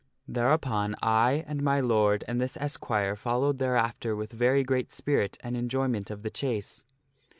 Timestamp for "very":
4.31-4.63